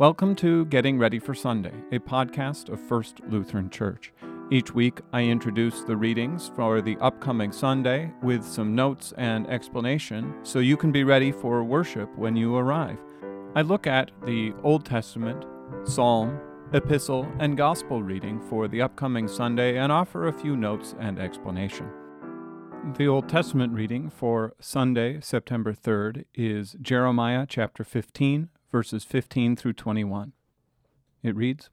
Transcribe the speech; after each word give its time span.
Welcome 0.00 0.34
to 0.36 0.64
Getting 0.64 0.98
Ready 0.98 1.18
for 1.18 1.34
Sunday, 1.34 1.74
a 1.92 1.98
podcast 1.98 2.70
of 2.70 2.80
First 2.80 3.20
Lutheran 3.28 3.68
Church. 3.68 4.14
Each 4.50 4.72
week, 4.72 5.02
I 5.12 5.24
introduce 5.24 5.82
the 5.82 5.94
readings 5.94 6.50
for 6.56 6.80
the 6.80 6.96
upcoming 7.02 7.52
Sunday 7.52 8.10
with 8.22 8.42
some 8.42 8.74
notes 8.74 9.12
and 9.18 9.46
explanation 9.48 10.32
so 10.42 10.58
you 10.60 10.78
can 10.78 10.90
be 10.90 11.04
ready 11.04 11.30
for 11.30 11.62
worship 11.62 12.08
when 12.16 12.34
you 12.34 12.56
arrive. 12.56 12.96
I 13.54 13.60
look 13.60 13.86
at 13.86 14.10
the 14.24 14.54
Old 14.62 14.86
Testament, 14.86 15.44
Psalm, 15.84 16.40
Epistle, 16.72 17.30
and 17.38 17.58
Gospel 17.58 18.02
reading 18.02 18.40
for 18.40 18.68
the 18.68 18.80
upcoming 18.80 19.28
Sunday 19.28 19.76
and 19.76 19.92
offer 19.92 20.28
a 20.28 20.32
few 20.32 20.56
notes 20.56 20.94
and 20.98 21.18
explanation. 21.18 21.90
The 22.96 23.06
Old 23.06 23.28
Testament 23.28 23.74
reading 23.74 24.08
for 24.08 24.54
Sunday, 24.60 25.20
September 25.20 25.74
3rd, 25.74 26.24
is 26.34 26.74
Jeremiah 26.80 27.44
chapter 27.46 27.84
15, 27.84 28.48
verses 28.70 29.04
15 29.04 29.56
through 29.56 29.72
21. 29.74 30.32
It 31.22 31.36
reads 31.36 31.70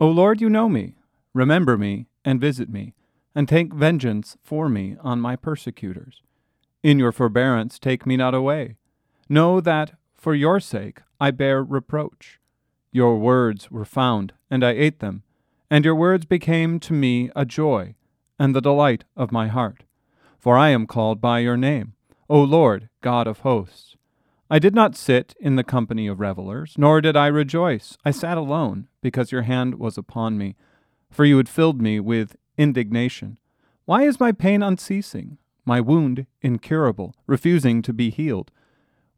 O 0.00 0.08
Lord, 0.08 0.40
you 0.40 0.50
know 0.50 0.68
me. 0.68 0.96
Remember 1.32 1.76
me 1.76 2.06
and 2.24 2.40
visit 2.40 2.68
me, 2.68 2.94
and 3.34 3.48
take 3.48 3.74
vengeance 3.74 4.36
for 4.42 4.68
me 4.68 4.96
on 5.00 5.20
my 5.20 5.36
persecutors. 5.36 6.22
In 6.82 6.98
your 6.98 7.12
forbearance, 7.12 7.78
take 7.78 8.06
me 8.06 8.16
not 8.16 8.34
away. 8.34 8.76
Know 9.28 9.60
that 9.60 9.92
for 10.14 10.34
your 10.34 10.60
sake 10.60 11.00
I 11.20 11.30
bear 11.30 11.62
reproach. 11.62 12.40
Your 12.92 13.18
words 13.18 13.70
were 13.70 13.84
found, 13.84 14.32
and 14.50 14.64
I 14.64 14.70
ate 14.70 15.00
them, 15.00 15.22
and 15.70 15.84
your 15.84 15.94
words 15.94 16.26
became 16.26 16.78
to 16.80 16.92
me 16.92 17.30
a 17.34 17.44
joy 17.44 17.94
and 18.38 18.54
the 18.54 18.60
delight 18.60 19.04
of 19.16 19.32
my 19.32 19.48
heart. 19.48 19.84
For 20.38 20.56
I 20.56 20.68
am 20.68 20.86
called 20.86 21.20
by 21.20 21.38
your 21.40 21.56
name, 21.56 21.94
O 22.28 22.42
Lord, 22.42 22.88
God 23.00 23.26
of 23.26 23.40
hosts. 23.40 23.96
I 24.54 24.60
did 24.60 24.72
not 24.72 24.94
sit 24.94 25.34
in 25.40 25.56
the 25.56 25.64
company 25.64 26.06
of 26.06 26.20
revelers, 26.20 26.76
nor 26.78 27.00
did 27.00 27.16
I 27.16 27.26
rejoice. 27.26 27.98
I 28.04 28.12
sat 28.12 28.38
alone, 28.38 28.86
because 29.02 29.32
your 29.32 29.42
hand 29.42 29.80
was 29.80 29.98
upon 29.98 30.38
me, 30.38 30.54
for 31.10 31.24
you 31.24 31.38
had 31.38 31.48
filled 31.48 31.82
me 31.82 31.98
with 31.98 32.36
indignation. 32.56 33.38
Why 33.84 34.04
is 34.04 34.20
my 34.20 34.30
pain 34.30 34.62
unceasing, 34.62 35.38
my 35.64 35.80
wound 35.80 36.26
incurable, 36.40 37.16
refusing 37.26 37.82
to 37.82 37.92
be 37.92 38.10
healed? 38.10 38.52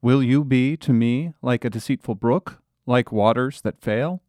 Will 0.00 0.22
you 0.22 0.44
be 0.44 0.76
to 0.76 0.92
me 0.92 1.32
like 1.42 1.64
a 1.64 1.70
deceitful 1.70 2.14
brook, 2.14 2.62
like 2.86 3.10
waters 3.10 3.60
that 3.62 3.80
fail? 3.80 4.22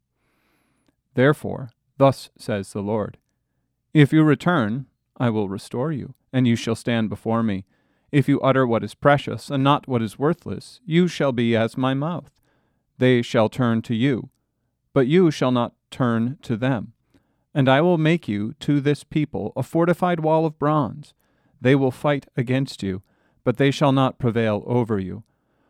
Therefore, 1.13 1.69
thus 1.99 2.31
says 2.35 2.73
the 2.73 2.81
Lord 2.81 3.19
If 3.93 4.11
you 4.11 4.23
return, 4.23 4.87
I 5.17 5.29
will 5.29 5.49
restore 5.49 5.91
you, 5.91 6.15
and 6.33 6.47
you 6.47 6.55
shall 6.55 6.73
stand 6.73 7.09
before 7.09 7.43
me. 7.43 7.63
If 8.15 8.29
you 8.29 8.39
utter 8.39 8.65
what 8.65 8.81
is 8.81 8.95
precious 8.95 9.49
and 9.49 9.61
not 9.61 9.89
what 9.89 10.01
is 10.01 10.17
worthless, 10.17 10.79
you 10.85 11.09
shall 11.09 11.33
be 11.33 11.53
as 11.53 11.75
my 11.75 11.93
mouth. 11.93 12.31
They 12.97 13.21
shall 13.21 13.49
turn 13.49 13.81
to 13.81 13.93
you, 13.93 14.29
but 14.93 15.05
you 15.05 15.31
shall 15.31 15.51
not 15.51 15.73
turn 15.91 16.37
to 16.43 16.55
them. 16.55 16.93
And 17.53 17.67
I 17.67 17.81
will 17.81 17.97
make 17.97 18.25
you 18.25 18.53
to 18.61 18.79
this 18.79 19.03
people 19.03 19.51
a 19.57 19.63
fortified 19.63 20.21
wall 20.21 20.45
of 20.45 20.57
bronze. 20.57 21.13
They 21.59 21.75
will 21.75 21.91
fight 21.91 22.25
against 22.37 22.81
you, 22.81 23.01
but 23.43 23.57
they 23.57 23.69
shall 23.69 23.91
not 23.91 24.17
prevail 24.17 24.63
over 24.65 24.97
you. 24.97 25.25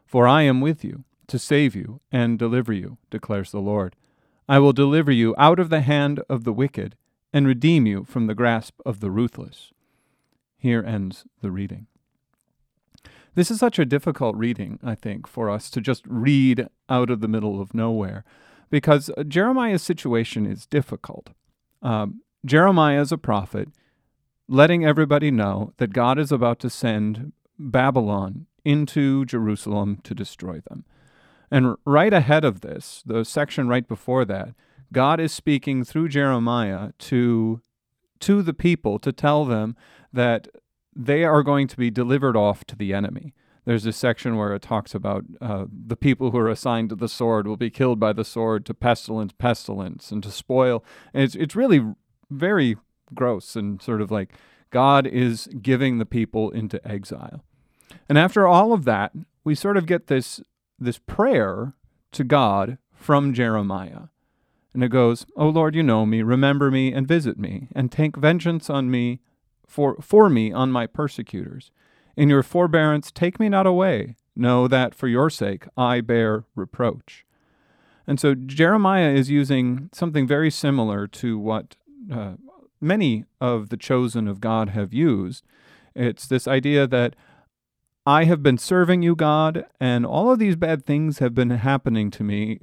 For 0.06 0.28
I 0.28 0.44
am 0.44 0.62
with 0.62 0.84
you, 0.84 1.04
to 1.26 1.40
save 1.40 1.76
you 1.76 2.00
and 2.12 2.38
deliver 2.38 2.72
you, 2.72 3.00
declares 3.10 3.50
the 3.50 3.58
Lord. 3.60 3.96
I 4.48 4.60
will 4.60 4.72
deliver 4.72 5.12
you 5.12 5.34
out 5.40 5.58
of 5.58 5.72
the 5.72 5.82
hand 5.82 6.22
of 6.30 6.44
the 6.44 6.54
wicked, 6.54 6.96
and 7.34 7.48
redeem 7.48 7.88
you 7.88 8.04
from 8.04 8.28
the 8.28 8.36
grasp 8.36 8.80
of 8.86 9.00
the 9.00 9.10
ruthless. 9.10 9.72
Here 10.60 10.84
ends 10.86 11.26
the 11.42 11.50
reading. 11.50 11.88
This 13.36 13.52
is 13.52 13.60
such 13.60 13.78
a 13.80 13.86
difficult 13.86 14.36
reading, 14.38 14.80
I 14.84 14.96
think, 14.96 15.28
for 15.28 15.50
us 15.50 15.70
to 15.72 15.82
just 15.82 16.04
read 16.08 16.68
out 16.90 17.10
of 17.10 17.20
the 17.20 17.28
middle 17.28 17.62
of 17.62 17.74
nowhere 17.74 18.24
because 18.70 19.10
uh, 19.18 19.24
Jeremiah's 19.24 19.84
situation 19.84 20.46
is 20.46 20.66
difficult. 20.66 21.30
Um, 21.82 22.22
Jeremiah 22.46 23.02
is 23.02 23.12
a 23.12 23.18
prophet 23.18 23.70
letting 24.48 24.86
everybody 24.86 25.32
know 25.32 25.74
that 25.78 25.94
God 25.94 26.18
is 26.18 26.32
about 26.32 26.60
to 26.60 26.70
send 26.70 27.34
Babylon 27.58 28.48
into 28.64 29.26
Jerusalem 29.26 30.00
to 30.04 30.16
destroy 30.16 30.62
them. 30.70 30.86
And 31.52 31.76
right 31.86 32.14
ahead 32.14 32.44
of 32.44 32.62
this, 32.62 33.04
the 33.06 33.24
section 33.24 33.68
right 33.68 33.88
before 33.88 34.26
that, 34.26 34.50
God 34.92 35.20
is 35.20 35.32
speaking 35.32 35.84
through 35.84 36.10
Jeremiah 36.10 36.92
to 37.00 37.62
to 38.22 38.42
the 38.42 38.54
people 38.54 38.98
to 38.98 39.12
tell 39.12 39.44
them 39.44 39.76
that 40.14 40.48
they 40.96 41.24
are 41.24 41.44
going 41.44 41.68
to 41.68 41.78
be 41.78 41.92
delivered 41.92 42.38
off 42.38 42.64
to 42.66 42.76
the 42.76 42.94
enemy. 42.94 43.34
There's 43.66 43.86
a 43.86 43.92
section 43.92 44.38
where 44.38 44.54
it 44.54 44.62
talks 44.62 44.94
about 44.94 45.26
uh, 45.42 45.66
the 45.70 45.98
people 45.98 46.32
who 46.32 46.38
are 46.38 46.50
assigned 46.50 46.90
to 46.90 46.96
the 46.96 47.10
sword 47.10 47.48
will 47.48 47.58
be 47.58 47.72
killed 47.72 48.00
by 48.00 48.14
the 48.14 48.24
sword 48.24 48.66
to 48.68 48.74
pestilence, 48.74 49.34
pestilence, 49.34 50.12
and 50.12 50.22
to 50.24 50.32
spoil. 50.32 50.84
And 51.14 51.24
it's 51.24 51.36
it's 51.36 51.56
really 51.56 51.94
very 52.30 52.78
gross 53.14 53.56
and 53.56 53.82
sort 53.82 54.02
of 54.02 54.12
like 54.12 54.34
God 54.70 55.08
is 55.08 55.48
giving 55.62 55.98
the 55.98 56.06
people 56.06 56.52
into 56.52 56.86
exile. 56.88 57.44
And 58.08 58.18
after 58.20 58.46
all 58.46 58.72
of 58.72 58.86
that, 58.86 59.14
we 59.44 59.56
sort 59.56 59.78
of 59.78 59.88
get 59.88 60.08
this 60.08 60.42
this 60.78 61.00
prayer 61.00 61.74
to 62.12 62.24
God 62.24 62.78
from 62.94 63.34
Jeremiah. 63.34 64.10
And 64.76 64.84
it 64.84 64.90
goes, 64.90 65.26
"O 65.36 65.50
Lord, 65.50 65.74
you 65.74 65.82
know 65.82 66.06
me, 66.06 66.22
remember 66.22 66.70
me 66.70 66.94
and 66.94 67.08
visit 67.08 67.40
me, 67.40 67.68
and 67.74 67.92
take 67.92 68.16
vengeance 68.16 68.70
on 68.70 68.92
me 68.92 69.22
for, 69.68 69.98
for 70.02 70.30
me 70.30 70.52
on 70.52 70.72
my 70.72 70.88
persecutors. 70.88 71.72
In 72.16 72.30
your 72.30 72.44
forbearance, 72.44 73.12
take 73.12 73.40
me 73.40 73.50
not 73.50 73.68
away. 73.68 74.16
Know 74.36 74.68
that 74.68 74.94
for 74.94 75.08
your 75.08 75.30
sake 75.30 75.66
I 75.78 76.02
bear 76.02 76.46
reproach. 76.56 77.26
And 78.08 78.20
so 78.20 78.36
Jeremiah 78.36 79.12
is 79.12 79.30
using 79.30 79.90
something 79.92 80.28
very 80.28 80.52
similar 80.52 81.08
to 81.08 81.40
what 81.40 81.76
uh, 82.12 82.34
many 82.80 83.26
of 83.42 83.70
the 83.70 83.78
chosen 83.78 84.28
of 84.28 84.40
God 84.40 84.70
have 84.70 84.94
used. 84.94 85.44
It's 85.96 86.28
this 86.28 86.48
idea 86.48 86.86
that 86.88 87.16
I 88.06 88.26
have 88.26 88.44
been 88.44 88.60
serving 88.60 89.02
you, 89.02 89.16
God, 89.16 89.66
and 89.80 90.06
all 90.06 90.32
of 90.32 90.38
these 90.38 90.56
bad 90.56 90.86
things 90.86 91.20
have 91.20 91.34
been 91.34 91.50
happening 91.50 92.12
to 92.12 92.24
me. 92.24 92.60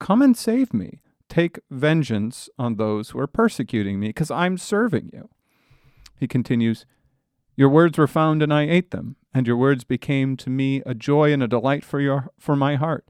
Come 0.00 0.20
and 0.20 0.36
save 0.36 0.74
me. 0.74 1.00
Take 1.28 1.60
vengeance 1.70 2.48
on 2.58 2.74
those 2.74 3.10
who 3.10 3.20
are 3.20 3.28
persecuting 3.28 4.00
me, 4.00 4.08
because 4.08 4.30
I'm 4.30 4.58
serving 4.58 5.10
you. 5.12 5.28
He 6.16 6.26
continues, 6.26 6.86
Your 7.56 7.68
words 7.68 7.98
were 7.98 8.06
found, 8.06 8.42
and 8.42 8.52
I 8.52 8.62
ate 8.62 8.90
them, 8.90 9.16
and 9.32 9.46
your 9.46 9.56
words 9.56 9.84
became 9.84 10.36
to 10.38 10.50
me 10.50 10.82
a 10.86 10.94
joy 10.94 11.32
and 11.32 11.42
a 11.42 11.48
delight 11.48 11.84
for, 11.84 12.00
your, 12.00 12.30
for 12.38 12.56
my 12.56 12.76
heart. 12.76 13.08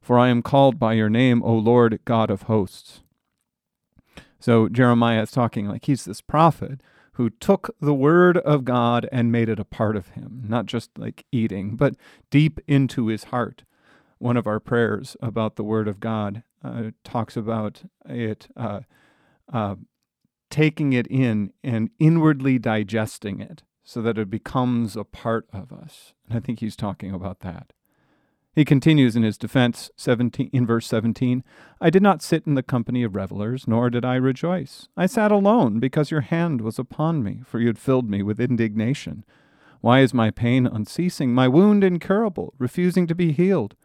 For 0.00 0.18
I 0.18 0.28
am 0.28 0.42
called 0.42 0.78
by 0.78 0.94
your 0.94 1.10
name, 1.10 1.42
O 1.42 1.52
Lord 1.54 2.00
God 2.04 2.30
of 2.30 2.42
hosts. 2.42 3.02
So 4.40 4.68
Jeremiah 4.68 5.22
is 5.22 5.30
talking 5.30 5.68
like 5.68 5.86
he's 5.86 6.04
this 6.04 6.20
prophet 6.20 6.80
who 7.14 7.30
took 7.30 7.74
the 7.80 7.94
word 7.94 8.36
of 8.38 8.64
God 8.64 9.08
and 9.10 9.32
made 9.32 9.48
it 9.48 9.58
a 9.58 9.64
part 9.64 9.96
of 9.96 10.10
him, 10.10 10.44
not 10.46 10.66
just 10.66 10.96
like 10.96 11.26
eating, 11.32 11.74
but 11.74 11.96
deep 12.30 12.60
into 12.68 13.08
his 13.08 13.24
heart. 13.24 13.64
One 14.18 14.36
of 14.36 14.46
our 14.46 14.60
prayers 14.60 15.16
about 15.20 15.56
the 15.56 15.64
word 15.64 15.88
of 15.88 15.98
God 15.98 16.44
uh, 16.62 16.90
talks 17.02 17.36
about 17.36 17.82
it 18.08 18.48
uh, 18.56 18.80
uh, 19.52 19.74
taking 20.50 20.92
it 20.92 21.06
in 21.08 21.52
and 21.62 21.90
inwardly 21.98 22.58
digesting 22.58 23.40
it 23.40 23.62
so 23.84 24.02
that 24.02 24.18
it 24.18 24.30
becomes 24.30 24.96
a 24.96 25.04
part 25.04 25.46
of 25.52 25.72
us. 25.72 26.12
And 26.28 26.36
I 26.36 26.40
think 26.40 26.60
he's 26.60 26.76
talking 26.76 27.12
about 27.12 27.40
that. 27.40 27.72
He 28.54 28.64
continues 28.64 29.14
in 29.14 29.22
his 29.22 29.38
defense 29.38 29.90
17, 29.96 30.50
in 30.52 30.66
verse 30.66 30.86
17 30.88 31.44
I 31.80 31.90
did 31.90 32.02
not 32.02 32.22
sit 32.22 32.44
in 32.44 32.54
the 32.54 32.62
company 32.62 33.02
of 33.04 33.14
revelers, 33.14 33.68
nor 33.68 33.88
did 33.88 34.04
I 34.04 34.16
rejoice. 34.16 34.88
I 34.96 35.06
sat 35.06 35.30
alone 35.30 35.78
because 35.78 36.10
your 36.10 36.22
hand 36.22 36.60
was 36.60 36.78
upon 36.78 37.22
me, 37.22 37.40
for 37.46 37.60
you 37.60 37.68
had 37.68 37.78
filled 37.78 38.10
me 38.10 38.22
with 38.22 38.40
indignation. 38.40 39.24
Why 39.80 40.00
is 40.00 40.12
my 40.12 40.30
pain 40.32 40.66
unceasing, 40.66 41.32
my 41.32 41.46
wound 41.46 41.84
incurable, 41.84 42.52
refusing 42.58 43.06
to 43.06 43.14
be 43.14 43.30
healed? 43.30 43.76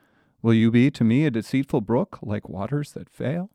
Will 0.41 0.55
you 0.55 0.71
be 0.71 0.89
to 0.89 1.03
me 1.03 1.25
a 1.25 1.31
deceitful 1.31 1.81
brook, 1.81 2.17
like 2.21 2.49
waters 2.49 2.93
that 2.93 3.09
fail? 3.09 3.51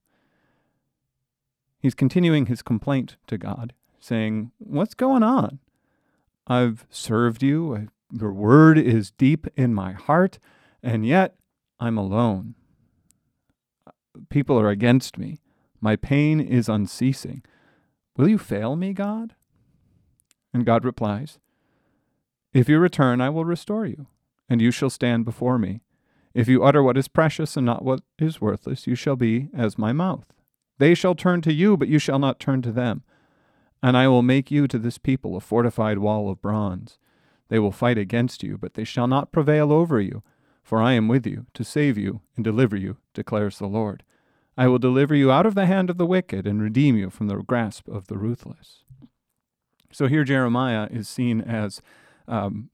He's 1.89 1.95
continuing 1.95 2.45
his 2.45 2.61
complaint 2.61 3.17
to 3.29 3.39
God, 3.39 3.73
saying, 3.99 4.51
What's 4.59 4.93
going 4.93 5.23
on? 5.23 5.59
I've 6.47 6.87
served 6.91 7.43
you. 7.43 7.89
your 8.13 8.31
word 8.31 8.77
is 8.77 9.13
deep 9.13 9.47
in 9.57 9.73
my 9.73 9.93
heart, 9.93 10.39
and 10.83 11.07
yet 11.07 11.37
I'm 11.81 11.97
alone. 11.97 12.57
People 14.29 14.61
are 14.61 14.69
against 14.69 15.17
me. 15.17 15.41
My 15.81 15.97
pain 15.97 16.41
is 16.41 16.69
unceasing. 16.69 17.43
Will 18.19 18.29
you 18.29 18.37
fail 18.37 18.77
me, 18.77 18.93
God? 18.93 19.35
And 20.53 20.67
God 20.67 20.85
replies, 20.85 21.39
If 22.53 22.69
you 22.69 22.79
return, 22.79 23.23
I 23.23 23.31
will 23.31 23.47
restore 23.47 23.87
you, 23.87 24.09
and 24.47 24.61
you 24.61 24.71
shall 24.71 24.91
stand 24.91 25.25
before 25.25 25.59
me. 25.59 25.81
If 26.35 26.49
you 26.49 26.65
utter 26.65 26.83
what 26.83 26.99
is 26.99 27.09
precious 27.09 27.57
and 27.57 27.65
not 27.65 27.83
what 27.83 28.03
is 28.19 28.43
worthless, 28.43 28.87
you 28.87 28.95
shall 28.95 29.17
be 29.17 29.49
as 29.55 29.79
my 29.79 29.95
mouth. 29.95 30.27
They 30.79 30.95
shall 30.95 31.15
turn 31.15 31.41
to 31.43 31.53
you, 31.53 31.77
but 31.77 31.89
you 31.89 31.99
shall 31.99 32.19
not 32.19 32.41
turn 32.41 32.63
to 32.63 32.73
them. 32.73 33.03
And 33.83 33.97
I 33.97 34.09
will 34.09 34.23
make 34.23 34.51
you 34.51 34.67
to 34.69 34.79
this 34.79 34.99
people 34.99 35.37
a 35.37 35.41
fortified 35.41 35.99
wall 35.99 36.31
of 36.31 36.41
bronze. 36.43 36.99
They 37.49 37.59
will 37.59 37.73
fight 37.73 37.99
against 37.99 38.43
you, 38.43 38.59
but 38.59 38.75
they 38.75 38.85
shall 38.85 39.07
not 39.07 39.33
prevail 39.33 39.73
over 39.73 40.01
you. 40.01 40.23
for 40.69 40.83
I 40.83 40.93
am 40.93 41.09
with 41.09 41.27
you 41.27 41.47
to 41.55 41.65
save 41.65 41.97
you 41.97 42.21
and 42.37 42.45
deliver 42.45 42.77
you, 42.77 42.99
declares 43.15 43.59
the 43.59 43.67
Lord. 43.67 44.03
I 44.55 44.69
will 44.69 44.79
deliver 44.79 45.15
you 45.15 45.33
out 45.33 45.47
of 45.47 45.55
the 45.55 45.65
hand 45.65 45.89
of 45.89 45.97
the 45.97 46.05
wicked 46.05 46.47
and 46.47 46.61
redeem 46.61 46.95
you 46.95 47.09
from 47.09 47.29
the 47.29 47.37
grasp 47.37 47.89
of 47.89 48.09
the 48.09 48.19
ruthless. 48.19 48.85
So 49.91 50.09
here 50.09 50.25
Jeremiah 50.25 50.87
is 50.91 51.09
seen 51.09 51.41
as 51.41 51.81
um, 52.27 52.69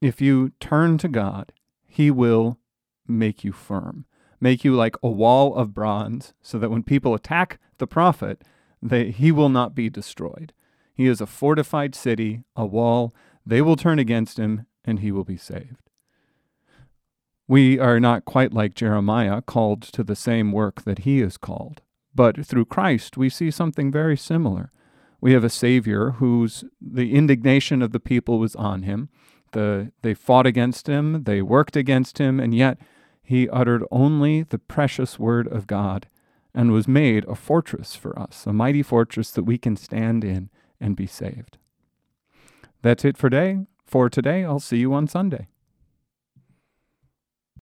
if 0.00 0.22
you 0.22 0.52
turn 0.60 0.96
to 0.96 1.08
God, 1.08 1.52
he 1.84 2.10
will 2.10 2.58
make 3.06 3.44
you 3.44 3.52
firm, 3.52 4.06
make 4.40 4.64
you 4.64 4.74
like 4.74 4.96
a 5.02 5.08
wall 5.08 5.54
of 5.54 5.74
bronze, 5.74 6.34
so 6.42 6.58
that 6.58 6.70
when 6.70 6.82
people 6.82 7.14
attack 7.14 7.58
the 7.78 7.86
prophet, 7.86 8.42
they, 8.82 9.10
he 9.10 9.32
will 9.32 9.48
not 9.48 9.74
be 9.74 9.88
destroyed. 9.88 10.52
He 10.94 11.06
is 11.06 11.20
a 11.20 11.26
fortified 11.26 11.94
city, 11.94 12.42
a 12.54 12.66
wall. 12.66 13.14
They 13.44 13.62
will 13.62 13.76
turn 13.76 13.98
against 13.98 14.38
him, 14.38 14.66
and 14.84 15.00
he 15.00 15.12
will 15.12 15.24
be 15.24 15.36
saved. 15.36 15.76
We 17.48 17.78
are 17.78 18.00
not 18.00 18.24
quite 18.24 18.52
like 18.52 18.74
Jeremiah, 18.74 19.40
called 19.42 19.82
to 19.82 20.02
the 20.02 20.16
same 20.16 20.52
work 20.52 20.82
that 20.82 21.00
he 21.00 21.20
is 21.20 21.36
called. 21.36 21.82
But 22.14 22.44
through 22.44 22.64
Christ, 22.64 23.16
we 23.16 23.28
see 23.28 23.50
something 23.50 23.92
very 23.92 24.16
similar. 24.16 24.72
We 25.20 25.32
have 25.32 25.44
a 25.44 25.50
Savior 25.50 26.12
whose 26.12 26.64
the 26.80 27.14
indignation 27.14 27.82
of 27.82 27.92
the 27.92 28.00
people 28.00 28.38
was 28.38 28.56
on 28.56 28.82
him. 28.82 29.10
The, 29.52 29.92
they 30.02 30.14
fought 30.14 30.46
against 30.46 30.88
him, 30.88 31.24
they 31.24 31.40
worked 31.40 31.76
against 31.76 32.18
him, 32.18 32.40
and 32.40 32.54
yet 32.54 32.78
he 33.26 33.48
uttered 33.48 33.84
only 33.90 34.44
the 34.44 34.58
precious 34.58 35.18
word 35.18 35.48
of 35.48 35.66
God 35.66 36.06
and 36.54 36.70
was 36.70 36.86
made 36.86 37.24
a 37.24 37.34
fortress 37.34 37.94
for 37.96 38.16
us, 38.18 38.44
a 38.46 38.52
mighty 38.52 38.82
fortress 38.82 39.30
that 39.32 39.42
we 39.42 39.58
can 39.58 39.76
stand 39.76 40.24
in 40.24 40.48
and 40.80 40.96
be 40.96 41.06
saved. 41.06 41.58
That's 42.82 43.04
it 43.04 43.16
for 43.16 43.28
today. 43.28 43.66
For 43.84 44.08
today, 44.08 44.44
I'll 44.44 44.60
see 44.60 44.78
you 44.78 44.94
on 44.94 45.08
Sunday. 45.08 45.48